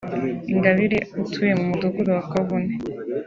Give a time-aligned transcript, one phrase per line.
[0.53, 2.73] Ingabire utuye mu mudugudu wa Kavune